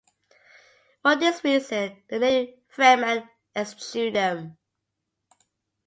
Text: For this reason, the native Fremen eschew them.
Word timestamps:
For 1.03 1.15
this 1.15 1.43
reason, 1.43 2.01
the 2.09 2.17
native 2.17 2.55
Fremen 2.75 3.29
eschew 3.55 4.09
them. 4.09 4.57